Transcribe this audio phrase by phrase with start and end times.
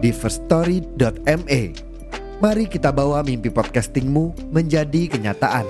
[0.00, 1.62] di firststory.me.
[2.40, 5.68] Mari kita bawa mimpi podcastingmu menjadi kenyataan.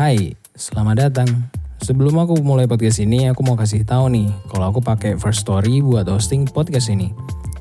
[0.00, 1.59] Hai, selamat datang.
[1.90, 5.82] Sebelum aku mulai podcast ini, aku mau kasih tahu nih, kalau aku pakai First Story
[5.82, 7.10] buat hosting podcast ini.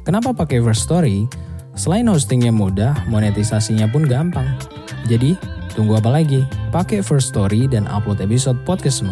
[0.06, 1.26] Kenapa pakai First Story?
[1.74, 4.46] Selain hostingnya mudah, monetisasinya pun gampang.
[5.10, 5.34] Jadi,
[5.74, 6.46] tunggu apa lagi?
[6.70, 9.10] Pakai First Story dan upload episode podcastmu.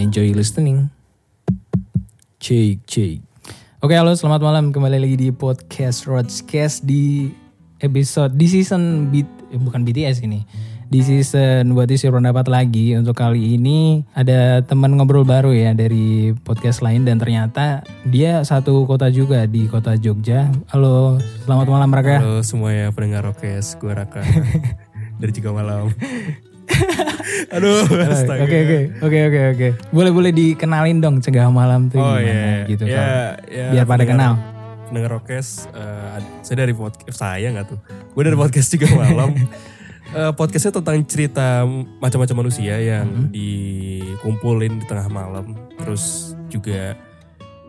[0.00, 0.88] Enjoy listening.
[2.40, 3.20] Cik, cik.
[3.84, 4.72] Oke, halo, selamat malam.
[4.72, 7.28] Kembali lagi di podcast Roadcast di
[7.84, 10.40] episode di season beat eh, bukan BTS ini
[10.94, 16.30] di season buat isi pendapat lagi untuk kali ini ada teman ngobrol baru ya dari
[16.46, 20.54] podcast lain dan ternyata dia satu kota juga di kota Jogja.
[20.70, 22.22] Halo, selamat malam Raka.
[22.22, 24.22] Halo semuanya pendengar Rokes, gue Raka
[25.18, 25.90] dari Jika Malam.
[27.58, 27.90] Aduh.
[27.90, 29.68] Oke oke oke oke oke.
[29.90, 33.18] Boleh boleh dikenalin dong cegah malam tuh Oh gimana iya, gitu ya, kalau
[33.50, 34.38] ya, biar pada kenal.
[34.86, 37.82] Pendengar Rokes, eh, saya dari podcast, saya nggak tuh?
[38.14, 39.34] Gue dari podcast Jika Malam.
[40.12, 41.64] Eh, podcastnya tentang cerita
[41.98, 43.32] macam-macam manusia yang Mhm.
[43.32, 46.92] dikumpulin di tengah malam, terus juga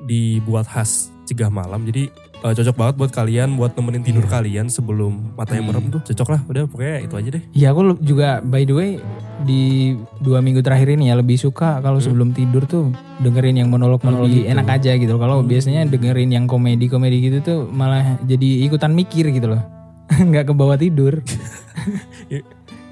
[0.03, 1.87] dibuat khas Cegah Malam.
[1.87, 4.37] Jadi eh, cocok banget buat kalian, buat nemenin tidur Iya.
[4.37, 5.69] kalian sebelum matanya Iya.
[5.71, 6.01] merem tuh.
[6.05, 7.43] Cocok lah, udah pokoknya itu aja deh.
[7.49, 8.89] Iya aku juga by the way
[9.41, 9.61] di
[10.21, 13.81] dua minggu terakhir ini ya lebih suka kalau sebelum tidur tuh dengerin yang Hmm.
[13.81, 14.45] Monolog gitu.
[14.45, 15.17] enak aja gitu.
[15.17, 19.65] Kalau biasanya dengerin yang komedi-komedi gitu tuh malah jadi ikutan mikir gitu loh.
[20.29, 21.21] nggak ke bawah tidur.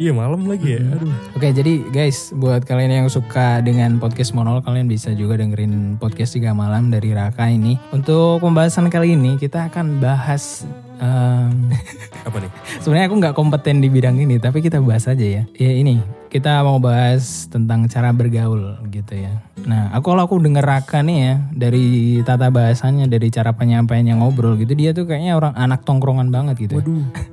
[0.01, 1.13] Iya malam lagi ya, aduh.
[1.37, 6.33] Oke jadi guys buat kalian yang suka dengan podcast monolog kalian bisa juga dengerin podcast
[6.33, 7.77] tiga malam dari Raka ini.
[7.93, 10.65] Untuk pembahasan kali ini kita akan bahas
[10.97, 11.69] em,
[12.27, 12.51] Apa nih?
[12.81, 15.43] Sebenarnya aku nggak kompeten di bidang ini, tapi kita bahas aja ya.
[15.59, 15.99] Ya ini,
[16.31, 19.43] kita mau bahas tentang cara bergaul gitu ya.
[19.67, 21.85] Nah, aku kalau aku denger Raka nih ya, dari
[22.23, 26.79] tata bahasanya, dari cara penyampaiannya ngobrol gitu, dia tuh kayaknya orang anak tongkrongan banget gitu.
[26.79, 27.05] Waduh.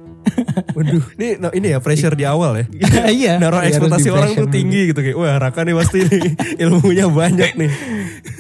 [0.72, 2.64] Waduh, ini no, ini ya pressure di awal ya.
[3.12, 3.32] iya.
[3.36, 6.22] Naruh Iya, ekspektasi orang tuh pressure tinggi gitu kayak, wah Raka nih pasti nih
[6.62, 7.70] ilmunya banyak nih.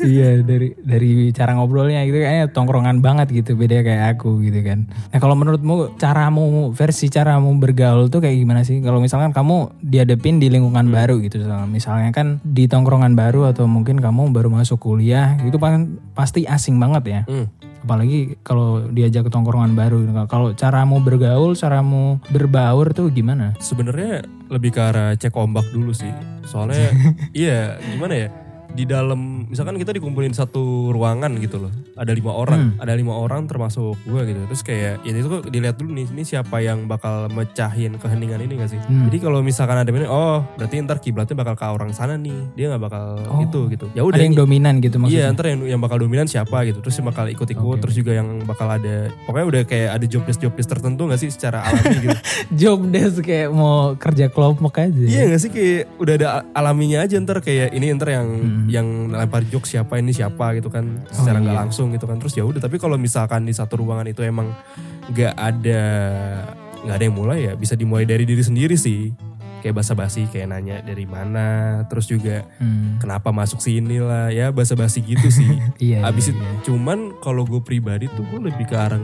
[0.00, 4.88] iya dari dari cara ngobrolnya gitu kayaknya tongkrongan banget gitu beda kayak aku gitu kan
[5.10, 6.40] nah kalau menurutmu caramu
[6.70, 11.40] versi caramu bergaul tuh kayak gimana sih kalau misalkan kamu dihadapin di lingkungan baru gitu
[11.66, 16.76] misalnya kan di tongkrongan baru atau mungkin kamu baru masuk kuliah itu kan pasti asing
[16.76, 17.46] banget ya Hmm.
[17.80, 24.74] Apalagi kalau diajak ke tongkrongan baru kalau caramu bergaul caramu berbaur tuh gimana Sebenarnya lebih
[24.74, 26.10] ke arah cek ombak dulu sih.
[26.44, 26.90] Soalnya
[27.36, 28.28] iya gimana ya?
[28.70, 30.60] Di dalam misalkan kita dikumpulin satu
[30.90, 31.72] ruangan gitu loh.
[31.94, 34.40] Ada lima orang, ada lima orang termasuk gue gitu.
[34.46, 38.56] Terus kayak ya itu kok dilihat dulu nih ini siapa yang bakal mecahin keheningan ini
[38.56, 38.80] gak sih?
[38.80, 39.06] Hmm.
[39.06, 42.40] Jadi kalau misalkan ada ini, oh berarti ntar kiblatnya bakal ke orang sana nih.
[42.54, 43.40] Dia nggak bakal Oh.
[43.40, 43.86] itu gitu.
[43.92, 46.80] Ya udah ada yang dominan gitu maksudnya Iya, ntar yang, yang bakal dominan siapa gitu.
[46.80, 47.80] Terus yang bakal ikut-ikut, Oke.
[47.80, 51.18] terus juga yang bakal ada, pokoknya udah kayak ada job desk job desk tertentu gak
[51.18, 52.18] sih secara alami gitu.
[52.60, 57.18] job desk kayak mau kerja kelompok aja iya gak sih kayak udah ada alaminya aja
[57.18, 58.59] ntar kayak ini ntar yang Hmm.
[58.68, 61.62] Yang lempar joke siapa ini siapa gitu kan secara nggak iya.
[61.64, 62.18] langsung gitu kan.
[62.18, 64.52] Terus ya udah, tapi kalau misalkan di satu ruangan itu emang
[65.08, 65.82] nggak ada
[66.80, 69.12] nggak ada yang mulai ya bisa dimulai dari diri sendiri sih.
[69.60, 72.96] Kayak basa-basi kayak nanya dari mana, terus juga Hmm.
[72.96, 75.52] kenapa masuk sini lah ya basa-basi gitu sih.
[75.76, 76.08] Iya.
[76.08, 76.52] Abis iya, itu iya.
[76.64, 78.96] cuman kalau gue pribadi tuh gue lebih ke arah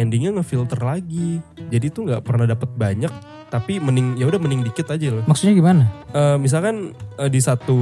[0.00, 1.44] endingnya ngefilter lagi.
[1.68, 3.12] Jadi tuh nggak pernah dapet banyak,
[3.48, 5.24] tapi mending ya udah mending dikit aja loh.
[5.24, 5.84] Maksudnya gimana?
[6.12, 7.76] Eh, misalkan eh, di satu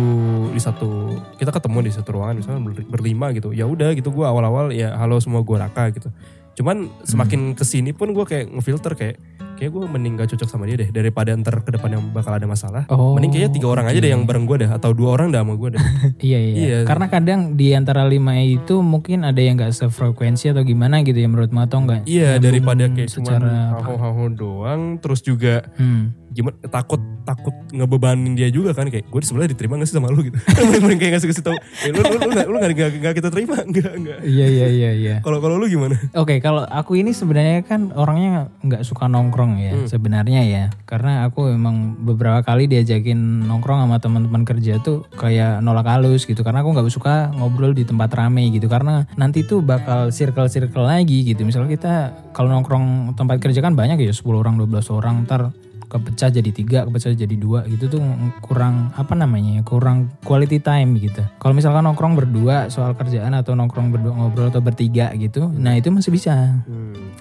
[0.54, 3.50] di satu kita ketemu di satu ruangan misalkan ber- berlima gitu.
[3.50, 6.08] Ya udah gitu gue awal-awal ya halo semua gue Raka gitu.
[6.56, 9.16] Cuman semakin ke sini pun gue kayak ngefilter kayak
[9.56, 12.44] kayak gue mending gak cocok sama dia deh daripada ntar ke depan yang bakal ada
[12.44, 12.84] masalah.
[12.92, 15.40] Oh, mending kayaknya tiga orang aja deh yang bareng gue dah atau dua orang dah
[15.40, 15.82] sama gue dah.
[16.26, 16.78] Iya, iya Iya.
[16.84, 21.28] Karena kadang di antara lima itu mungkin ada yang gak sefrekuensi atau gimana gitu ya
[21.28, 22.00] menurut atau enggak?
[22.04, 26.12] Iya daripada kayak secara cuma haho-haho doang terus juga Hmm.
[26.36, 30.20] Gimana takut takut ngebebanin dia juga kan kayak gue sebenarnya diterima gak sih sama lu?
[30.28, 30.36] gitu.
[30.84, 33.28] Mending kayak ngasih kasih tahu eh, lu lu lu nggak lu nggak nggak- nggak kita
[33.32, 33.56] terima?
[33.68, 35.14] Enggak enggak Iya iya iya iya.
[35.24, 35.96] kalau kalau lu gimana?
[36.12, 41.48] Oke, kalau aku ini sebenarnya kan orangnya nggak suka nongkrong ya sebenarnya ya, karena aku
[41.48, 43.16] emang beberapa kali diajakin
[43.48, 47.82] nongkrong sama teman-teman kerja tuh kayak nolak halus gitu, karena aku nggak suka ngobrol di
[47.82, 51.42] tempat rame gitu, karena nanti tuh bakal circle-circle lagi gitu.
[51.42, 51.94] Misalnya kita
[52.34, 55.50] kalau nongkrong tempat kerja kan banyak ya 10 orang 12 orang ntar
[55.86, 58.00] kepecah jadi tiga, kepecah jadi dua gitu tuh
[58.42, 61.22] kurang apa namanya ya, kurang quality time gitu.
[61.38, 65.88] Kalau misalkan nongkrong berdua soal kerjaan atau nongkrong berdua ngobrol atau bertiga gitu, nah itu
[65.90, 66.60] masih bisa.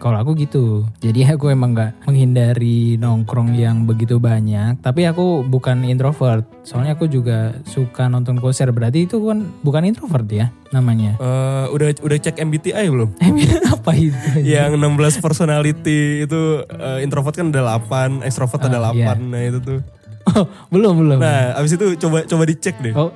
[0.02, 4.82] Kalau aku gitu, jadi aku emang nggak menghindari nongkrong yang begitu banyak.
[4.82, 8.70] Tapi aku bukan introvert, soalnya aku juga suka nonton konser.
[8.74, 11.16] Berarti itu kan bukan introvert ya namanya.
[11.22, 14.44] Eh, udah udah cek MBTI belum Emang apa itu?
[14.44, 18.28] yang 16 personality itu eh, introvert kan ada 8
[18.68, 19.14] extrovert ada 8 iya.
[19.16, 19.80] nah itu tuh
[20.26, 21.18] Oh, belum belum.
[21.18, 23.14] nah abis itu coba coba dicek deh Oh,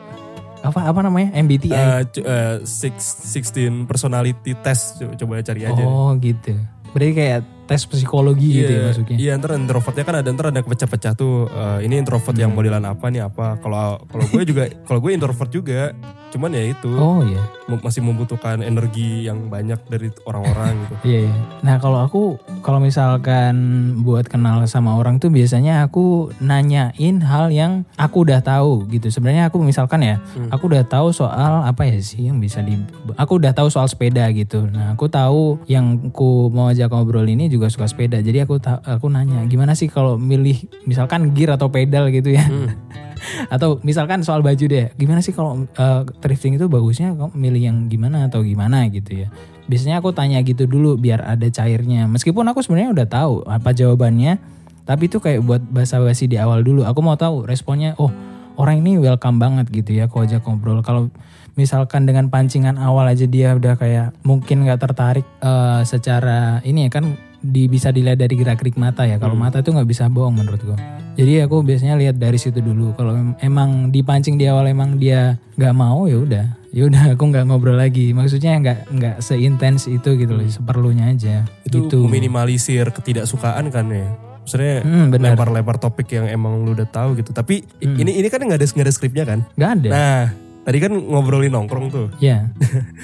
[0.59, 1.71] apa apa namanya MBTI?
[1.71, 6.53] Eh, c- eh, six, 16 personality test coba, coba cari aja oh gitu.
[6.89, 9.13] Berarti kayak tes psikologi gitu ya masuknya.
[9.15, 11.45] Iya, ntar introvertnya kan ada ntar ada pecah-pecah tuh.
[11.45, 12.57] eh, ini introvert yang Hmm.
[12.57, 13.57] modelan apa nih apa.
[13.57, 15.93] Kalau kalau gue juga kalau gue introvert juga.
[16.29, 17.41] Cuman ya itu Oh iya.
[17.69, 20.95] masih membutuhkan energi yang banyak dari orang-orang gitu.
[21.05, 21.35] Iya, iya.
[21.61, 22.21] Nah kalau aku
[22.61, 23.53] kalau misalkan
[24.01, 29.09] buat kenal sama orang tuh biasanya aku nanyain hal yang aku udah tahu gitu.
[29.09, 30.17] Sebenarnya aku misalkan ya,
[30.49, 32.77] aku udah tahu soal apa ya sih yang bisa di.
[33.17, 34.65] Aku udah tahu soal sepeda gitu.
[34.69, 38.17] Nah aku tahu yang aku mau ajak ngobrol ini juga suka sepeda.
[38.21, 42.45] Jadi aku aku nanya gimana sih kalau milih misalkan gear atau pedal gitu ya.
[43.54, 47.77] atau misalkan soal baju deh, gimana sih kalau eh, thrifting itu bagusnya kamu milih yang
[47.88, 49.27] gimana atau gimana gitu ya.
[49.69, 52.10] Biasanya aku tanya gitu dulu biar ada cairnya.
[52.10, 54.42] Meskipun aku sebenarnya udah tahu apa jawabannya,
[54.89, 56.81] tapi itu kayak buat basa-basi di awal dulu.
[56.83, 57.94] Aku mau tahu responnya.
[58.01, 58.10] Oh,
[58.57, 60.10] orang ini welcome banget gitu ya.
[60.10, 60.81] Aku ajak ngobrol.
[60.81, 61.13] Kalau
[61.54, 66.92] misalkan dengan pancingan awal aja dia udah kayak mungkin nggak tertarik eh, secara ini ya
[66.98, 69.15] kan di, bisa dilihat dari gerak-gerik mata ya.
[69.15, 70.75] Kalau mata itu nggak bisa bohong menurutku.
[71.13, 72.91] Jadi aku biasanya lihat dari situ dulu.
[72.94, 77.24] Kalau em- emang dipancing di awal emang dia nggak mau ya udah, ya udah aku
[77.25, 78.12] nggak ngobrol lagi.
[78.12, 81.44] Maksudnya nggak nggak seintens itu gitu loh, seperlunya aja.
[81.63, 82.03] Itu gitu.
[82.03, 84.07] meminimalisir ketidaksukaan kan ya.
[84.39, 87.30] Maksudnya Hmm, lempar-lempar topik yang emang lu udah tahu gitu.
[87.30, 89.39] Tapi i- ini ini kan nggak ada nggak ada skripnya kan.
[89.53, 89.89] Nggak ada.
[89.92, 90.21] Nah,
[90.63, 92.07] tadi kan ngobrolin nongkrong tuh.
[92.18, 92.47] Ya.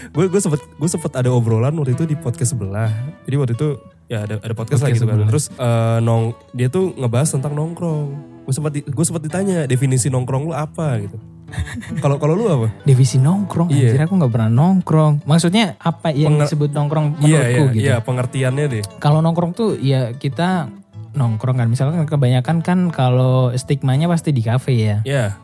[0.10, 2.88] gue gue sempet gue sempet ada obrolan waktu itu di podcast sebelah
[3.26, 6.24] jadi waktu itu ya ada ada podcast, lah Podcast gitu kan terus eh, nong
[6.54, 8.04] dia tuh ngebahas tentang nongkrong
[8.46, 11.18] gue sempat gue sempat ditanya definisi nongkrong lu apa gitu
[12.04, 13.70] kalau kalau lu apa Divisi nongkrong.
[13.70, 13.94] Iya.
[13.94, 15.14] Anjir aku nggak pernah nongkrong.
[15.30, 17.86] Maksudnya apa yang Penger- disebut nongkrong iya menurutku iya gitu.
[17.86, 20.74] iya pengertiannya deh Kalau nongkrong tuh ya kita
[21.14, 21.70] nongkrong kan.
[21.70, 24.98] Misalkan kebanyakan kan kalau stigmanya pasti di kafe ya.
[25.06, 25.38] ya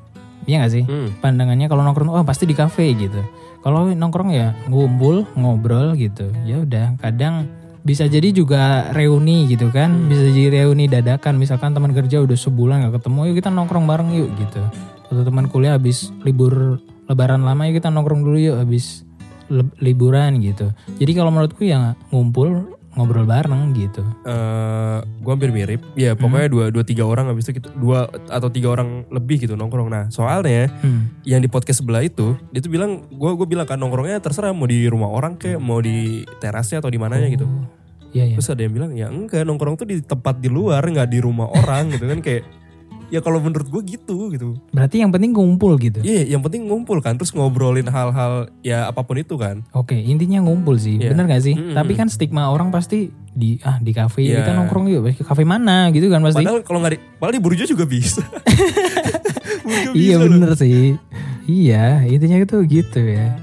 [0.50, 0.84] Iya gak sih?
[0.90, 1.22] hmm.
[1.22, 3.22] Pandangannya kalau nongkrong oh pasti di kafe gitu.
[3.62, 6.34] Kalau nongkrong ya ngumpul, ngobrol gitu.
[6.50, 7.46] Ya udah, kadang
[7.81, 10.10] bisa jadi juga reuni gitu kan.
[10.10, 14.10] Bisa jadi reuni dadakan misalkan teman kerja udah sebulan gak ketemu, yuk kita nongkrong bareng
[14.13, 14.62] yuk gitu.
[15.12, 16.80] Atau teman kuliah habis libur
[17.10, 19.04] lebaran lama yuk kita nongkrong dulu yuk habis
[19.83, 20.72] liburan gitu.
[20.95, 24.04] Jadi kalau menurutku ya ngumpul ngobrol bareng gitu.
[24.24, 28.48] eh gue hampir mirip ya pokoknya dua dua tiga orang habis itu kita dua atau
[28.48, 31.08] tiga orang lebih gitu nongkrong nah soalnya Hmm.
[31.24, 34.65] yang di podcast sebelah itu dia tuh bilang gue gue bilang kan nongkrongnya terserah mau
[34.65, 37.48] di rumah orang kayak mau di terasnya atau di mananya gitu
[38.12, 38.36] Iya ya.
[38.36, 41.48] Terus ada yang bilang ya enggak nongkrong tuh di tempat di luar nggak di rumah
[41.48, 42.44] orang gitu kan kayak
[43.12, 44.56] ya kalau menurut gue gitu gitu.
[44.72, 46.00] Berarti yang penting ngumpul gitu.
[46.00, 49.62] Iya yang penting ngumpul kan terus ngobrolin hal-hal ya apa pun itu kan.
[49.72, 51.12] Oke, intinya ngumpul sih, Iya.
[51.12, 51.53] bener gak sih?
[51.53, 51.75] Mm-mm.
[51.75, 54.41] Tapi kan stigma orang pasti di ah di kafe Iya.
[54.41, 56.39] kita nongkrong yuk, ke kafe mana gitu kan pasti.
[56.39, 58.24] Padahal kalau nggak di, padahal di Burjo juga bisa.
[59.63, 60.27] Burjo iya bisa loh.
[60.32, 60.96] bener sih.
[61.46, 63.36] Iya, intinya itu gitu ya.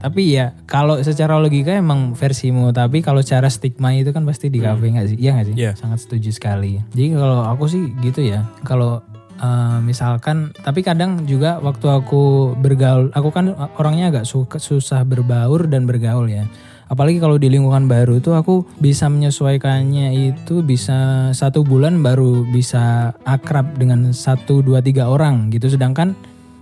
[0.00, 4.56] Tapi ya kalau secara logika emang versimu, tapi kalau cara stigma itu kan pasti di
[4.56, 5.16] kafe nggak sih?
[5.20, 5.54] Iya nggak sih?
[5.60, 5.70] Iya.
[5.76, 6.80] Sangat setuju sekali.
[6.90, 8.48] Jadi kalau aku sih gitu ya.
[8.64, 9.04] Kalau
[9.40, 15.66] eh, misalkan, tapi kadang juga waktu aku bergaul, aku kan orangnya agak suka susah berbaur
[15.66, 16.44] dan bergaul ya.
[16.90, 23.14] Apalagi kalau di lingkungan baru tuh aku bisa menyesuaikannya itu bisa satu bulan baru bisa
[23.22, 25.70] akrab dengan satu dua tiga orang gitu.
[25.70, 26.18] Sedangkan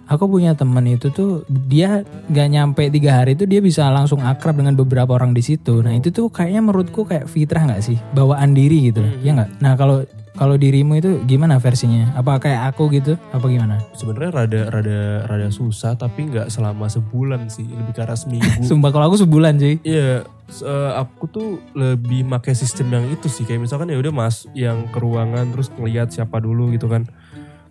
[0.08, 2.00] Aku punya temen itu tuh dia
[2.32, 5.84] gak nyampe tiga hari itu dia bisa langsung akrab dengan beberapa orang di situ.
[5.84, 9.20] Nah itu tuh kayaknya menurutku kayak fitrah nggak sih bawaan diri gitu, Hmm.
[9.20, 9.50] ya nggak?
[9.60, 12.14] Nah kalau kalau dirimu itu gimana versinya?
[12.14, 13.18] Apa kayak aku gitu?
[13.34, 13.82] Apa gimana?
[13.98, 18.62] Sebenarnya rada rada rada susah tapi nggak selama sebulan sih, lebih ke arah seminggu.
[18.70, 19.82] Sumpah kalau aku sebulan cuy.
[19.82, 20.22] Iya,
[20.62, 23.42] eh, aku tuh lebih pakai sistem yang itu sih.
[23.42, 27.10] Kayak misalkan ya udah mas yang ke ruangan terus ngeliat siapa dulu gitu kan.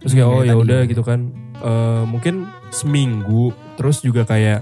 [0.03, 1.19] Terus kayak Hmm, oh kayak ya udah gitu kan.
[1.57, 4.59] Eh, mungkin seminggu terus juga kayak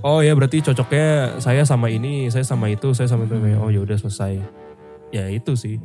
[0.00, 3.60] oh ya berarti cocoknya saya sama ini, saya sama itu, saya sama itu Hmm.
[3.60, 4.40] oh ya udah selesai.
[5.12, 5.76] Ya itu sih.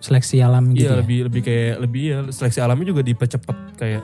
[0.00, 0.98] Seleksi alam gitu Iya ya.
[0.98, 4.02] lebih lebih kayak lebih ya seleksi alamnya juga dipercepat kayak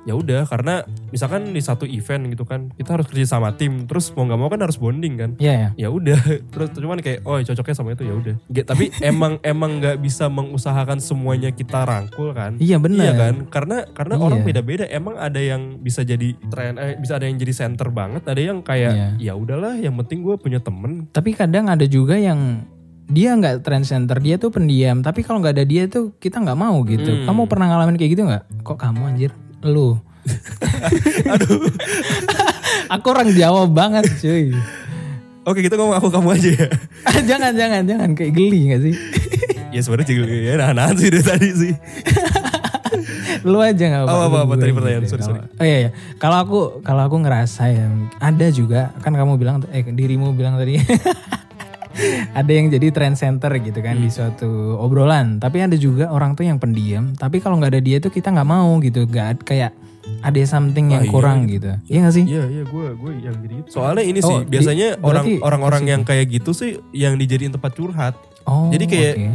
[0.00, 0.80] ya udah karena
[1.10, 4.48] misalkan di satu event gitu kan kita harus kerja sama tim terus mau nggak mau
[4.48, 5.68] kan harus bonding kan Iya ya.
[5.76, 6.16] ya udah
[6.52, 10.96] terus cuman kayak oh cocoknya sama itu ya udah tapi emang emang nggak bisa mengusahakan
[10.98, 12.96] semuanya kita rangkul kan Iya benar.
[12.96, 14.24] Iya kan karena karena Iya.
[14.24, 18.24] orang beda-beda emang ada yang bisa jadi tren eh, bisa ada yang jadi center banget
[18.24, 19.08] ada yang kayak Iya.
[19.20, 22.64] ya udahlah yang penting gue punya temen Tapi kadang ada juga yang
[23.10, 25.02] dia nggak trend center, dia tuh pendiam.
[25.02, 27.10] Tapi kalau nggak ada dia tuh kita nggak mau gitu.
[27.10, 27.26] Hmm.
[27.26, 28.42] Kamu pernah ngalamin kayak gitu nggak?
[28.62, 29.30] Kok kamu anjir?
[29.60, 29.98] Lu.
[31.32, 31.64] aduh
[32.94, 34.52] Aku orang Jawa banget cuy.
[35.42, 36.68] oke kita ngomong aku kamu aja ya
[37.32, 38.94] jangan jangan jangan kayak geli nggak sih?
[39.72, 41.72] ya sebenarnya juga ya nahan sih dari tadi sih
[43.40, 45.08] Lu aja nggak Apa, apa, apa, Gue tadi pertanyaan, ya.
[45.08, 45.40] sorry, sorry.
[45.56, 45.90] Oh iya iya.
[46.18, 47.88] Kalau aku kalau aku ngerasa ya
[48.20, 50.76] ada juga kan kamu bilang eh dirimu bilang tadi
[52.32, 54.14] ada yang jadi trend center gitu kan di Hmm.
[54.14, 55.36] suatu obrolan.
[55.36, 57.12] Tapi ada juga orang tuh yang pendiam.
[57.12, 59.04] Tapi kalau nggak ada dia tuh kita nggak mau gitu.
[59.04, 59.72] Gak kayak
[60.20, 61.12] ada something yang Ah, iya.
[61.12, 61.70] kurang gitu.
[61.86, 62.24] Iya gak sih?
[62.24, 63.68] Iya iya gue gue yang jadi gitu.
[63.70, 67.50] Soalnya ini Oh, sih di- biasanya orang berarti orang-orang yang kayak gitu sih yang dijadiin
[67.50, 68.14] tempat curhat.
[68.42, 68.68] Oh.
[68.68, 69.28] Jadi kayak- oke.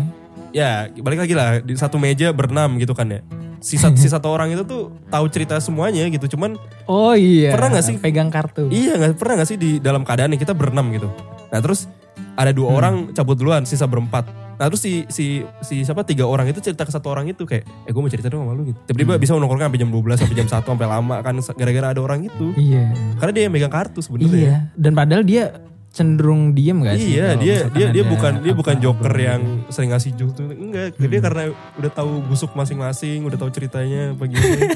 [0.52, 3.22] Ya balik lagi lah di satu meja berenam gitu kan ya.
[3.60, 6.30] Si, sat- si satu orang itu tuh tahu cerita semuanya gitu.
[6.30, 6.54] Cuman
[6.86, 7.50] Oh iya.
[7.50, 7.96] Pernah nggak sih?
[7.98, 8.70] pegang kartu?
[8.70, 11.10] iya nggak pernah nggak sih di dalam keadaan nih kita berenam gitu.
[11.48, 11.90] Nah terus
[12.36, 12.78] ada dua Hmm.
[12.78, 14.28] orang cabut duluan sisa berempat.
[14.56, 17.68] Nah terus si si si siapa tiga orang itu cerita ke satu orang itu kayak
[17.84, 18.80] eh gue mau cerita dong sama lu gitu.
[18.86, 19.22] Tiba-tiba Hmm.
[19.22, 22.56] bisa nongkrong sampai jam 12 sampai jam 1 sampai lama kan gara-gara ada orang itu.
[22.56, 22.92] Iya.
[23.16, 24.32] Karena dia yang megang kartu sebenarnya.
[24.32, 24.58] Iya.
[24.74, 25.44] Dan padahal dia
[25.92, 27.16] cenderung diem gak sih?
[27.16, 30.48] Iya, dia dia dia bukan dia bukan apa- joker yang sering ngasih jokes tuh.
[30.50, 34.60] Enggak, dia karena udah tahu busuk masing-masing, udah tahu ceritanya apa gimana.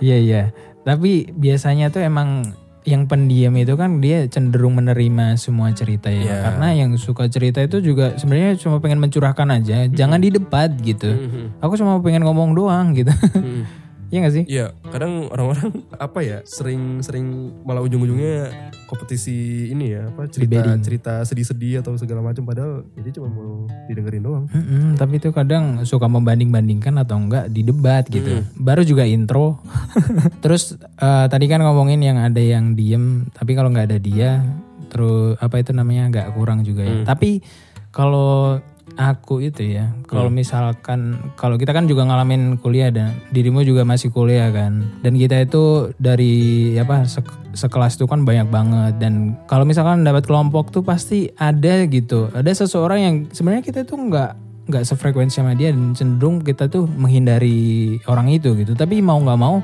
[0.00, 0.42] Iya iya.
[0.80, 2.56] Tapi biasanya tuh emang
[2.88, 6.22] yang pendiam itu kan dia cenderung menerima semua cerita ya.
[6.24, 6.36] Iya.
[6.48, 11.08] Karena yang suka cerita itu juga sebenarnya cuma pengen mencurahkan aja, jangan di debat gitu.
[11.12, 13.12] Mhm, Aku cuma pengen ngomong doang gitu.
[13.12, 13.79] mhm.
[14.10, 14.44] Iya gak sih?
[14.50, 15.70] Iya, kadang orang-orang
[16.10, 18.50] apa ya, sering-sering malah ujung-ujungnya
[18.90, 20.82] kompetisi ini ya, apa cerita Debating.
[20.82, 24.44] cerita sedih-sedih atau segala macam padahal jadi cuma mau didengerin doang.
[24.50, 28.42] Mm-mm, tapi itu kadang suka membanding-bandingkan atau enggak di debat gitu.
[28.58, 29.62] Baru juga intro.
[30.44, 34.42] terus eh, tadi kan ngomongin yang ada yang diem, tapi kalau nggak ada dia,
[34.90, 37.06] terus apa itu namanya nggak kurang juga ya.
[37.06, 37.46] Tapi
[37.94, 38.58] kalau
[38.98, 44.10] aku itu ya, kalau misalkan kalau kita kan juga ngalamin kuliah dan dirimu juga masih
[44.10, 48.98] kuliah kan, dan kita itu dari apa sek- sekelas itu kan banyak banget.
[48.98, 53.98] Dan kalau misalkan dapat kelompok tuh pasti ada gitu, ada seseorang yang sebenarnya kita tuh
[53.98, 54.30] nggak
[54.70, 59.40] nggak sefrekuensi sama dia dan cenderung kita tuh menghindari orang itu gitu, tapi mau nggak
[59.40, 59.58] mau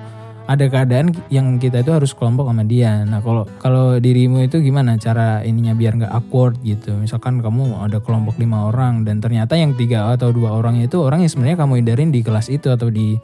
[0.47, 3.03] ada keadaan yang kita itu harus kelompok sama dia.
[3.03, 6.95] Nah kalau kalau dirimu itu gimana cara ininya biar nggak awkward gitu.
[6.95, 11.26] Misalkan kamu ada kelompok lima orang dan ternyata yang tiga atau dua orang itu orang
[11.26, 13.19] yang sebenarnya kamu hindarin di kelas itu atau di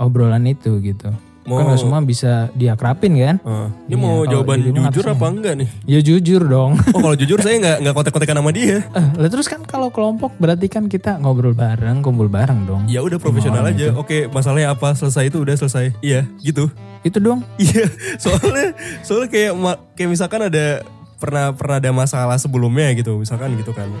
[0.00, 1.12] obrolan itu gitu.
[1.44, 3.36] Mau- Kan nggak semua bisa diakrapin kan?
[3.42, 5.68] Ah, Iya, ini mau kalau jawaban jujur apa enggak nih?
[5.84, 6.72] Ya jujur dong.
[6.96, 8.80] Oh kalau jujur saya nggak nggak kontak-kontakan sama dia.
[8.88, 12.82] Eh, lah terus kan kalau kelompok berarti kan kita ngobrol bareng, kumpul bareng dong.
[12.86, 13.92] Ya udah profesional aja.
[13.92, 14.92] Oke, masalahnya apa?
[14.92, 15.92] Selesai itu udah selesai.
[16.00, 16.72] Iya, gitu.
[17.02, 17.44] Itu dong.
[17.56, 18.72] Iya, soalnya
[19.04, 19.52] soalnya kayak
[19.94, 20.80] kayak misalkan ada
[21.14, 23.92] pernah pernah ada masalah sebelumnya gitu, misalkan gitu kan.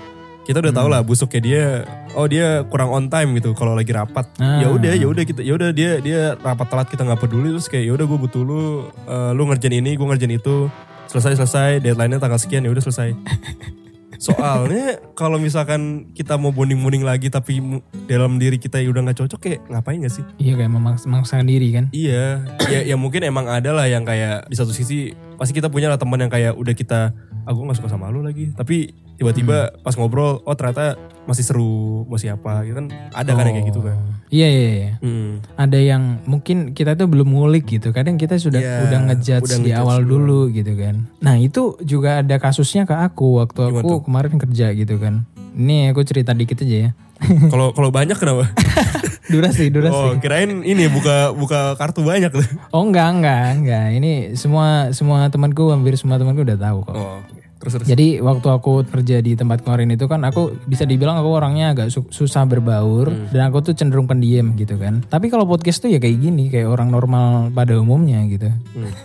[0.44, 1.64] Kita udah tau lah busuknya dia,
[2.12, 4.28] oh dia kurang on time gitu kalau lagi rapat.
[4.36, 4.60] Ah.
[4.60, 7.64] Ya udah, ya udah kita, ya udah dia dia rapat telat kita nggak peduli terus
[7.72, 8.62] kayak ya udah gue butuh lu,
[9.08, 10.68] eh, lu ngerjain ini, gue ngerjain itu,
[11.08, 13.16] selesai selesai, deadline-nya tanggal sekian ya udah selesai.
[14.24, 17.60] Soalnya kalau misalkan kita mau bonding-bonding lagi tapi
[18.06, 20.24] dalam diri kita ya udah nggak cocok kayak ngapain gak sih?
[20.40, 21.84] Iya kayak memaksa, memaksakan diri kan.
[21.92, 25.92] Iya, ya, ya mungkin emang ada lah yang kayak di satu sisi pasti kita punya
[25.92, 27.12] lah teman yang kayak udah kita,
[27.44, 29.80] aku nggak suka sama lu lagi, tapi tiba-tiba Hmm.
[29.80, 30.94] pas ngobrol, oh ternyata
[31.24, 33.96] masih seru, masih apa, gitu kan ada kan yang kayak gitu kan.
[34.28, 34.90] Iya iya iya.
[34.98, 35.38] Hmm.
[35.54, 37.90] Ada yang mungkin kita tuh belum ngulik gitu.
[37.90, 40.10] Kadang kita sudah Iya, udah ngejudge udah di ngejudge awal duluan.
[40.20, 40.94] dulu gitu kan.
[41.18, 44.00] Nah, itu juga ada kasusnya ke aku waktu Gimana aku tuh?
[44.02, 45.14] kemarin kerja gitu kan.
[45.54, 46.90] Ini aku cerita dikit aja ya.
[47.48, 48.50] Kalau kalau banyak kenapa?
[49.32, 49.94] durasi, durasi.
[49.94, 52.44] Oh, kirain ini buka buka kartu banyak tuh.
[52.68, 53.86] Oh enggak, enggak, enggak.
[53.94, 56.92] Ini semua semua temanku hampir semua temanku udah tahu kok.
[56.92, 57.22] Oh.
[57.64, 57.88] Terus terus.
[57.88, 61.88] Jadi waktu aku kerja di tempat kemarin itu kan aku bisa dibilang aku orangnya agak
[61.88, 65.00] su- susah berbaur dan aku tuh cenderung pendiam gitu kan.
[65.08, 68.52] Tapi kalau podcast tuh ya kayak gini, kayak orang normal pada umumnya gitu.
[68.76, 68.92] Hmm.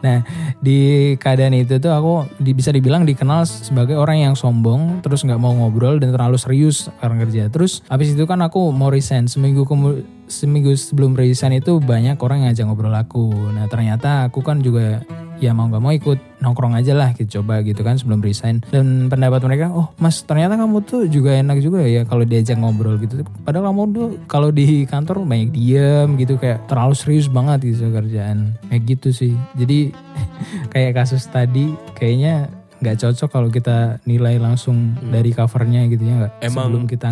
[0.00, 0.24] Nah
[0.56, 5.36] di keadaan itu tuh aku di- bisa dibilang dikenal sebagai orang yang sombong, terus nggak
[5.36, 7.52] mau ngobrol dan terlalu serius karena kerja.
[7.52, 10.00] Terus habis itu kan aku mau resign seminggu kemu-
[10.32, 13.36] seminggu sebelum resign itu banyak orang yang ngajak ngobrol aku.
[13.52, 15.04] Nah ternyata aku kan juga
[15.42, 18.62] ya mau nggak mau ikut nongkrong aja lah gitu coba gitu kan sebelum resign.
[18.70, 22.94] Dan pendapat mereka oh mas ternyata kamu tuh juga enak juga ya kalau diajak ngobrol
[23.02, 23.26] gitu.
[23.42, 28.54] Padahal kamu tuh kalau di kantor banyak diem gitu kayak terlalu serius banget gitu kerjaan.
[28.70, 29.34] Kayak gitu sih.
[29.58, 29.90] Jadi
[30.72, 32.46] kayak kasus tadi kayaknya
[32.78, 36.32] nggak cocok kalau kita nilai langsung dari covernya gitu ya nggak?
[36.46, 37.08] Emang- sebelum kita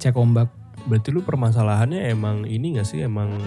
[0.00, 0.48] cek ombak.
[0.84, 3.00] Berarti lu permasalahannya emang ini gak sih?
[3.00, 3.40] Emang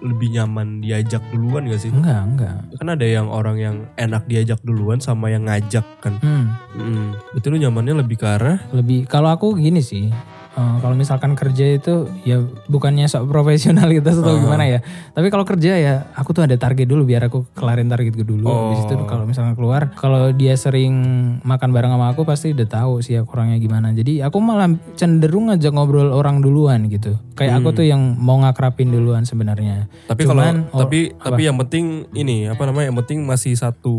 [0.00, 1.92] lebih nyaman diajak duluan gak sih?
[1.92, 6.16] enggak enggak Kan ada yang orang yang enak diajak duluan sama yang ngajak kan.
[6.20, 6.44] hmm.
[6.80, 7.06] Mm.
[7.36, 10.08] Berarti lu nyamannya lebih ke arah lebih kalau aku gini sih
[10.52, 14.40] eh, kalau misalkan kerja itu ya bukannya sok profesionalitas atau Ah.
[14.40, 14.78] gimana ya
[15.10, 18.84] tapi kalau kerja ya aku tuh ada target dulu biar aku kelarin targetku dulu habis
[18.84, 19.04] itu Oh.
[19.04, 20.94] kalau misalkan keluar kalau dia sering
[21.40, 25.48] makan bareng sama aku pasti udah tahu sih aku orangnya gimana jadi aku malah cenderung
[25.48, 30.44] ngajak ngobrol orang duluan gitu kayak aku tuh yang mau ngakrapin duluan sebenarnya Tapi kalau
[30.70, 31.32] oh, tapi apa?
[31.32, 32.92] tapi yang penting ini apa namanya?
[32.92, 33.94] Yang penting masih satu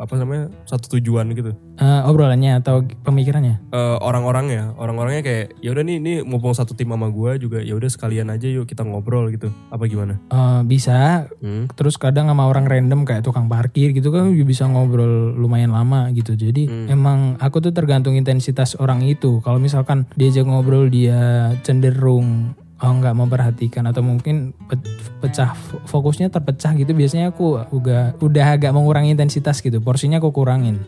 [0.00, 0.48] apa namanya?
[0.64, 1.52] Satu tujuan gitu.
[1.76, 6.92] Eh, obrolannya atau pemikirannya Eh, orang-orangnya, orang-orangnya kayak ya udah nih ini mumpung satu tim
[6.92, 9.48] sama gua juga ya udah sekalian aja yuk kita ngobrol gitu.
[9.72, 10.20] Apa gimana?
[10.28, 11.72] Eh, bisa Hmm.
[11.72, 16.12] terus kadang sama orang random kayak tukang parkir gitu kan juga bisa ngobrol lumayan lama
[16.12, 16.86] gitu jadi Hmm.
[16.92, 23.16] emang aku tuh tergantung intensitas orang itu kalau misalkan diajak ngobrol dia cenderung oh nggak
[23.16, 24.80] memperhatikan atau mungkin pe-
[25.20, 30.80] pecah fokusnya terpecah gitu biasanya aku udah udah agak mengurangi intensitas gitu porsinya aku kurangin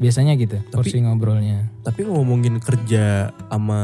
[0.00, 3.80] biasanya gitu porsi ngobrolnya Tapi ngomongin kerja sama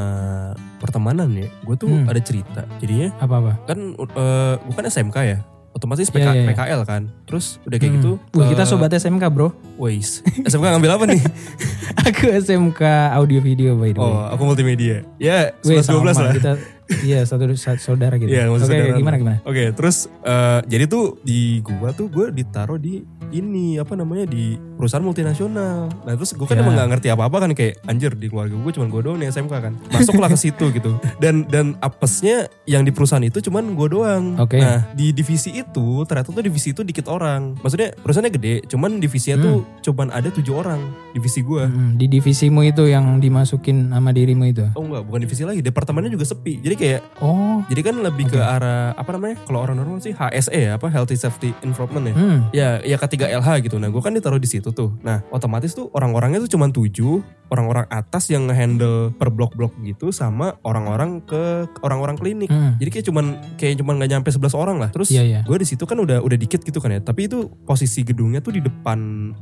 [0.77, 2.05] pertemanan ya, gue tuh Hmm.
[2.07, 2.65] ada cerita.
[2.77, 5.39] Jadinya apa apa kan eh, gue kan SMK ya,
[5.71, 6.49] otomatis PK, Iya, iya, iya.
[6.51, 7.03] PKL kan.
[7.25, 8.13] Terus udah kayak gitu.
[8.33, 11.21] Wah kita eh, sobat SMK bro Wais, SMK ngambil apa nih?
[12.07, 12.81] aku SMK
[13.13, 15.05] audio video by the way Oh, aku multimedia.
[15.17, 16.33] Ya, 11 12 sama, lah.
[16.33, 16.53] Kita
[17.03, 18.29] iya satu, satu saudara gitu.
[18.29, 18.97] Iya, Oke, maksud oke, saudara.
[18.97, 19.39] gimana gimana?
[19.43, 24.55] Oke, terus eh, jadi tuh di gua tuh gue ditaruh di ini apa namanya di
[24.73, 25.91] perusahaan multinasional.
[25.91, 26.63] Nah terus gue kan Ya.
[26.63, 29.51] emang nggak ngerti apa-apa kan kayak anjir di keluarga gue cuman gue doang nih SMK
[29.53, 29.73] kan.
[29.91, 30.95] Masuklah ke situ gitu.
[31.17, 34.39] Dan dan apesnya yang di perusahaan itu cuman gue doang.
[34.39, 34.57] Oke.
[34.57, 37.59] Nah di divisi itu ternyata tuh divisi itu dikit orang.
[37.59, 39.65] Maksudnya perusahaannya gede, cuman divisinya tuh Hmm.
[39.83, 40.79] cuman ada tujuh orang
[41.11, 41.65] divisi gue.
[41.65, 44.65] Mm-mm, di divisimu itu yang dimasukin sama dirimu itu.
[44.73, 45.61] Oh enggak, bukan divisi lagi.
[45.61, 46.61] Departemennya juga sepi.
[46.61, 47.65] Jadi kayak Oh.
[47.67, 49.41] jadi kan lebih ke arah apa namanya?
[49.43, 52.15] Kalau orang normal sih HSE ya, apa Healthy Safety Improvement ya.
[52.15, 52.39] Hmm.
[52.53, 53.77] Ya, ya ketiga LH gitu.
[53.77, 54.93] Nah, gue kan ditaruh di situ tuh.
[55.01, 60.61] Nah, otomatis tuh orang-orangnya tuh cuma tujuh, orang-orang atas yang ngehandle per blok-blok gitu, sama
[60.61, 62.53] orang-orang ke orang-orang klinik.
[62.53, 62.77] Hmm.
[62.77, 63.25] Jadi kayak cuman
[63.57, 64.91] kayak cuman nggak nyampe 11 orang lah.
[64.93, 65.41] Terus Iya, iya.
[65.41, 67.01] gue di situ kan udah udah dikit gitu kan ya.
[67.01, 68.99] Tapi itu posisi gedungnya tuh di depan,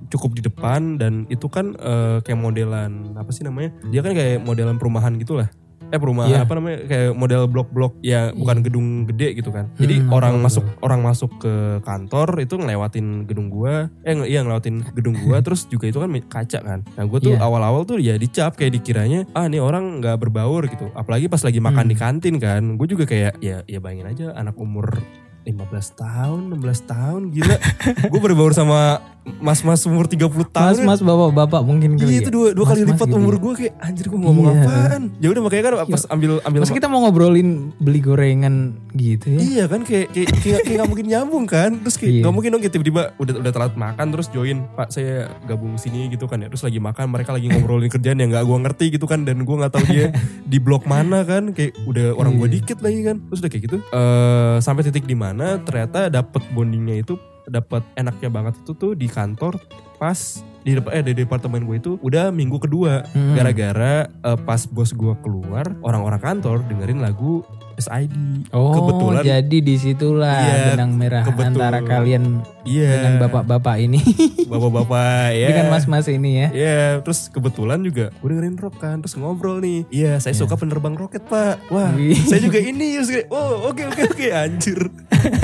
[0.07, 3.75] cukup di depan dan itu kan eh, kayak modelan apa sih namanya?
[3.91, 5.51] Dia kan kayak modelan perumahan gitu lah.
[5.95, 6.43] Eh perumahan Iya.
[6.43, 9.71] apa namanya kayak model blok-blok ya bukan gedung gede gitu kan.
[9.79, 14.43] Jadi Hmm, orang betul, masuk orang masuk ke kantor itu ngelewatin gedung gua, eh iya
[14.43, 16.83] ngelewatin gedung gua terus juga itu kan kaca kan.
[16.83, 17.41] Nah gue tuh Iya.
[17.41, 20.91] awal-awal tuh ya dicap kayak dikiranya ah nih orang nggak berbaur gitu.
[20.93, 21.93] Apalagi pas lagi makan Hmm.
[21.93, 22.63] di kantin kan.
[22.75, 24.99] Gue juga kayak ya ya bayangin aja anak umur
[25.45, 25.61] 15
[25.95, 27.57] tahun, 16 tahun gila.
[28.11, 29.01] gue berbaur sama
[29.41, 30.85] mas-mas umur 30 tahun.
[30.85, 32.05] Mas mas bapak bapak mungkin kali.
[32.07, 32.21] Iya ya?
[32.21, 33.41] itu dua, dua kali Mas-mas lipat gitu umur ya.
[33.41, 34.61] gue kayak anjir gue ngomong Iya.
[34.63, 35.03] apaan.
[35.17, 38.55] Ya udah makanya kan pas ambil ambil Masa kita mau ngobrolin beli gorengan
[38.93, 39.39] gitu ya?
[39.39, 41.71] Iya kan kayak kayak kayak, kayak gak mungkin nyambung kan.
[41.81, 42.23] Terus kayak Iya.
[42.23, 46.09] gak mungkin dong kayak tiba-tiba udah udah telat makan terus join, "Pak, saya gabung sini"
[46.09, 46.49] gitu kan ya.
[46.49, 49.57] Terus lagi makan mereka lagi ngobrolin kerjaan yang gak gua ngerti gitu kan dan gua
[49.59, 50.13] nggak tahu dia
[50.45, 51.53] di blok mana kan.
[51.53, 52.61] Kayak udah orang gua Iya.
[52.61, 53.17] dikit lagi kan.
[53.25, 53.77] Terus udah kayak gitu.
[53.89, 59.05] eh sampai titik di mana ternyata dapet bondingnya itu dapat enaknya banget itu tuh di
[59.05, 59.61] kantor
[59.95, 60.17] pas
[60.61, 63.37] di dep- eh di departemen gue itu udah minggu kedua Hmm.
[63.37, 67.45] gara-gara eh, pas bos gue keluar orang-orang kantor dengerin lagu
[67.79, 68.13] SID
[68.55, 71.59] Oh, kebetulan jadi di situlah Iya, benang merah kebetul.
[71.59, 74.01] antara kalian iya dengan bapak-bapak ini,
[74.53, 76.49] bapak-bapak ya dengan mas-mas ini ya.
[76.55, 79.85] Iya, terus kebetulan juga gue dengerin rock kan, terus ngobrol nih.
[79.93, 81.61] Iya, saya suka penerbang roket pak.
[81.69, 82.17] Wah, Wih.
[82.25, 82.97] saya juga ini.
[83.29, 84.81] Oh oke oke oke, anjir.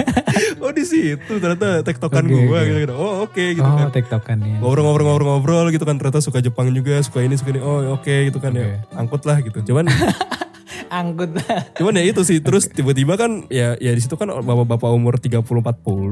[0.65, 2.95] oh di situ ternyata tektokan Oke, gue gitu, gitu.
[2.97, 3.93] Oh oke gitu oh, kan.
[3.93, 4.57] tektokan ya.
[4.63, 7.61] Ngobrol-ngobrol-ngobrol gitu kan ternyata suka Jepang juga, suka ini suka ini.
[7.61, 8.81] Oh oke gitu kan ya.
[8.97, 9.61] Angkut lah gitu.
[9.65, 9.89] Cuman
[10.91, 11.31] Angkut.
[11.79, 15.41] Cuman ya itu sih terus tiba-tiba kan ya ya di situ kan bapak-bapak umur 30
[15.41, 15.71] 40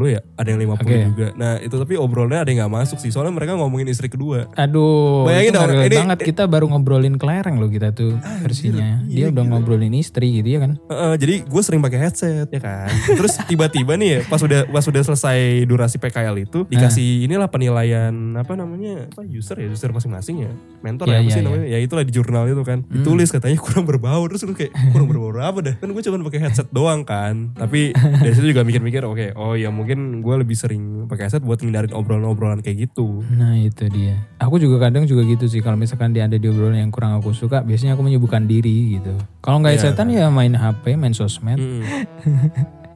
[0.09, 0.97] ya, ada yang 50 Oke.
[1.05, 1.27] juga.
[1.35, 3.11] Nah, itu tapi obrolannya ada yang nggak masuk sih.
[3.11, 4.47] Soalnya mereka ngomongin istri kedua.
[4.55, 9.03] Aduh, Bayangin dong, ini- banget kita baru ngobrolin kelereng loh kita tuh versinya.
[9.05, 10.79] iya, Dia udah ngobrolin istri gitu ya kan?
[10.79, 12.87] Heeh, jadi gue sering pakai headset ya kan.
[13.19, 18.13] Terus tiba-tiba nih ya pas udah pas udah selesai durasi PKL itu dikasih inilah penilaian
[18.37, 21.47] apa namanya apa user ya user masing-masing ya mentor Iya, ya apa iya, sih iya.
[21.49, 25.07] namanya ya itulah di jurnal itu kan ditulis katanya kurang berbau terus lu kayak kurang
[25.09, 29.03] berbau apa dah kan gue cuma pakai headset doang kan tapi dari situ juga mikir-mikir
[29.03, 33.55] oke oh ya mungkin gue lebih sering pakai headset buat ngindarin obrolan-obrolan kayak gitu Nah
[33.55, 34.19] itu dia.
[34.39, 35.63] Aku juga kadang juga gitu sih.
[35.63, 39.15] Kalau misalkan dia ada di obrolan yang kurang aku suka, biasanya aku menyibukkan diri gitu.
[39.39, 39.83] Kalau nggak Iya.
[39.91, 41.59] setan ya main HP, main sosmed.
[41.59, 41.83] Mm.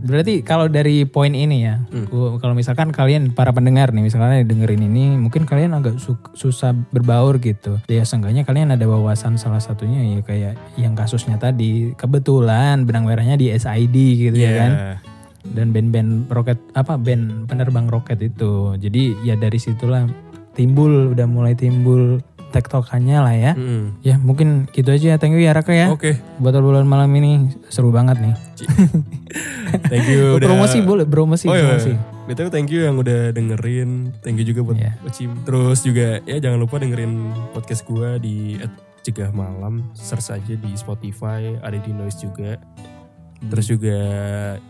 [0.00, 4.82] Berarti kalau dari poin ini ya, gua- kalau misalkan kalian para pendengar nih, misalkan dengerin
[4.82, 7.76] ini, mungkin kalian agak su- susah berbaur gitu.
[7.86, 11.92] Ya seenggaknya kalian ada wawasan salah satunya ya kayak yang kasusnya tadi.
[11.94, 14.72] Kebetulan benang merahnya di SID gitu ya kan.
[15.42, 18.74] Dan band-band roket apa band penerbang roket itu.
[18.74, 20.04] Jadi ya dari situlah
[20.50, 23.52] timbul udah mulai timbul tektokannya lah ya.
[23.54, 24.02] Mm.
[24.02, 25.16] Ya mungkin gitu aja.
[25.16, 25.88] Thank you ya Raka ya.
[25.88, 28.34] Oke, Buat obrolan malam ini seru banget nih.
[29.90, 31.92] thank you udah promosi boleh, promosi, Oh iya, promosi.
[32.26, 34.12] BTW thank you yang udah dengerin.
[34.20, 34.94] Thank you juga buat Iya.
[35.02, 35.30] Ocim.
[35.42, 37.12] Terus juga ya jangan lupa dengerin
[37.50, 38.58] podcast gua di
[39.00, 39.80] Cegah Malam.
[39.96, 42.60] Search aja di Spotify, ada di Noise juga.
[43.40, 43.96] Terus juga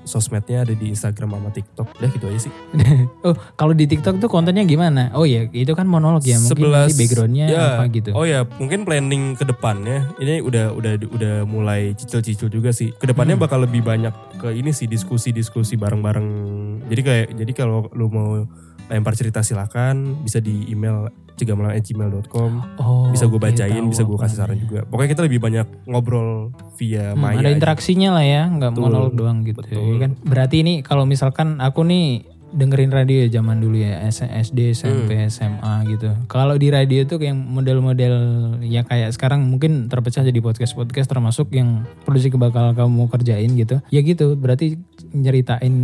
[0.06, 1.86] sosmednya ada di Instagram sama TikTok.
[1.98, 2.52] Udah gitu aja sih.
[3.20, 5.12] Oh, kalau di TikTok tuh kontennya gimana?
[5.12, 6.40] Oh ya, itu kan monolog ya.
[6.40, 8.10] Mungkin nanti backgroundnya ya, apa gitu.
[8.16, 12.96] Oh ya, mungkin planning ke depannya ini udah udah udah mulai cicil-cicil juga sih.
[12.96, 13.44] Ke depannya Hmm.
[13.44, 16.28] bakal lebih banyak ke ini sih diskusi-diskusi bareng-bareng.
[16.88, 18.48] Jadi kayak jadi kalau lu mau
[18.88, 21.06] lempar cerita silakan bisa di email
[21.40, 22.50] cegamalam@gmail.com.
[22.76, 24.84] Oh, Bisa gue bacain, tahu bisa gue kasih saran juga.
[24.84, 27.38] Pokoknya kita lebih banyak ngobrol via Hmm, Maya.
[27.38, 27.56] ada aja.
[27.56, 29.58] interaksinya lah ya, nggak monolog doang gitu.
[29.58, 29.80] betul.
[29.80, 30.12] ya kan?
[30.20, 35.30] Berarti ini kalau misalkan aku nih dengerin radio ya zaman dulu ya SD, SMP, Hmm.
[35.30, 36.10] SMA gitu.
[36.26, 38.14] Kalau di radio tuh yang model-model
[38.60, 43.78] ya kayak sekarang mungkin terpecah jadi podcast-podcast termasuk yang project bakal kamu kerjain gitu.
[43.88, 44.82] Ya gitu, berarti
[45.14, 45.74] nyeritain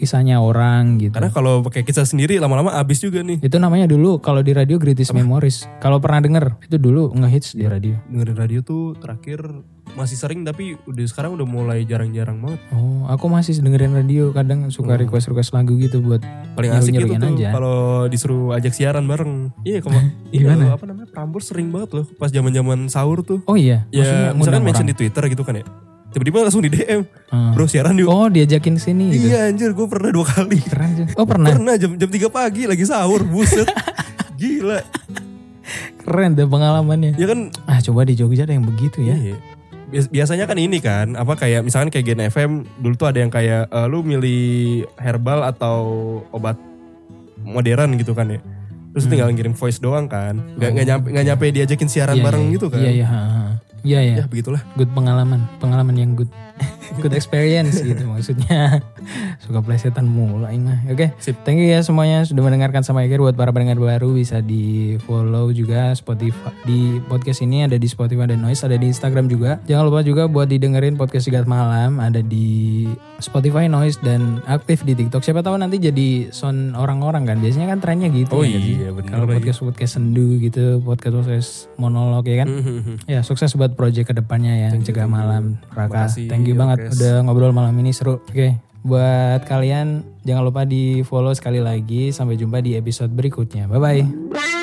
[0.00, 1.12] kisahnya orang gitu.
[1.12, 3.36] Karena kalau pakai kisah sendiri lama-lama abis juga nih.
[3.38, 5.68] Itu namanya dulu kalau di radio Greatest Memories.
[5.78, 8.00] Kalau pernah denger, itu dulu ngehits di radio.
[8.08, 9.44] Dengerin radio tuh terakhir
[9.90, 12.62] masih sering tapi udah sekarang udah mulai jarang-jarang banget.
[12.70, 15.02] Oh, aku masih dengerin radio, kadang suka Hmm.
[15.02, 19.50] request-request lagu gitu buat paling asik itu tuh kalau disuruh ajak siaran bareng.
[19.60, 19.98] Iya, kalau
[20.30, 20.72] ini Gimana?
[20.72, 21.10] apa namanya?
[21.10, 23.42] Prambors sering banget loh pas zaman-zaman sahur tuh.
[23.44, 24.92] Oh iya, Ya, misalkan ngundang mention orang.
[24.94, 25.66] di Twitter gitu kan ya.
[26.10, 27.52] Tiba-tiba langsung di DM, Hmm.
[27.52, 29.28] "Bro, siaran yuk." Oh, diajakin sini gitu.
[29.28, 30.58] Iya anjir, gue pernah dua kali.
[30.60, 31.06] Keren sih.
[31.14, 31.48] Oh, pernah.
[31.48, 33.70] Pernah jam jam 3 pagi lagi sahur, buset.
[34.40, 34.82] Gila.
[36.00, 37.14] Keren deh pengalamannya.
[37.14, 39.14] Ya kan Ah, coba di Jogja ada yang begitu ya.
[39.14, 39.38] Iya.
[39.86, 43.28] Bias- Biasanya kan ini kan, apa kayak misalkan kayak Gen FM dulu tuh ada yang
[43.28, 44.42] kayak eh, lu milih
[44.96, 45.78] herbal atau
[46.30, 46.58] obat
[47.40, 48.40] modern gitu kan ya.
[48.90, 49.12] Terus Hmm.
[49.12, 50.42] tinggal ngirim voice doang kan.
[50.52, 52.80] Nggak nggak nyampe nggak nyampe diajakin siaran Iya, bareng iya, gitu kan.
[52.80, 53.06] Iya, iya.
[53.06, 53.42] ha, ha.
[53.82, 54.14] Iya, iya.
[54.20, 54.62] Ya begitulah.
[54.76, 55.48] Good pengalaman.
[55.58, 56.28] Pengalaman yang good.
[56.98, 58.82] Good experience gitu maksudnya.
[59.44, 60.78] Suka plesetan mulu aing mah.
[60.90, 61.14] Oke.
[61.22, 61.38] Sip.
[61.46, 65.54] Thank you ya semuanya sudah mendengarkan sama akhir buat para pendengar baru bisa di follow
[65.54, 69.62] juga Spotify di podcast ini ada di Spotify dan Noise ada di Instagram juga.
[69.70, 72.86] Jangan lupa juga buat didengerin podcast Sigat Malam ada di
[73.22, 75.22] Spotify Noise dan aktif di TikTok.
[75.22, 77.36] Siapa tahu nanti jadi sound orang-orang kan.
[77.38, 78.40] Biasanya kan trennya gitu.
[78.40, 82.48] Oh ya iya, bener Kalau podcast podcast sendu gitu, podcast podcast monolog ya kan.
[82.50, 82.94] Mhm.
[83.06, 86.08] Ya sukses buat project ke depannya ya Cegah Malam Raka.
[86.28, 86.96] Thank you banget Yokes.
[86.98, 88.22] udah ngobrol malam ini seru.
[88.22, 92.10] Oke, buat kalian jangan lupa di follow sekali lagi.
[92.14, 93.66] Sampai jumpa di episode berikutnya.
[93.68, 94.59] Bye bye.